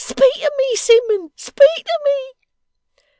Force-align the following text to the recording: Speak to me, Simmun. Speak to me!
Speak 0.03 0.33
to 0.33 0.51
me, 0.57 0.75
Simmun. 0.75 1.29
Speak 1.37 1.85
to 1.85 1.99
me! 2.03 2.31